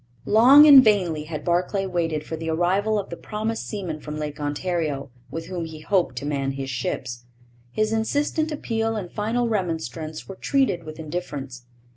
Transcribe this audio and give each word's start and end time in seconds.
Long 0.25 0.65
and 0.65 0.83
vainly 0.83 1.25
had 1.25 1.45
Barclay 1.45 1.85
waited 1.85 2.23
for 2.23 2.35
the 2.35 2.49
arrival 2.49 2.97
of 2.97 3.11
the 3.11 3.15
promised 3.15 3.67
seamen 3.67 3.99
from 3.99 4.17
Lake 4.17 4.39
Ontario, 4.39 5.11
with 5.29 5.45
whom 5.45 5.65
he 5.65 5.81
hoped 5.81 6.15
to 6.15 6.25
man 6.25 6.53
his 6.53 6.71
ships. 6.71 7.25
His 7.71 7.91
insistent 7.93 8.51
appeal 8.51 8.95
and 8.95 9.11
final 9.11 9.47
remonstrance 9.47 10.27
were 10.27 10.33
treated 10.37 10.85
with 10.85 10.97
indifference. 10.97 11.67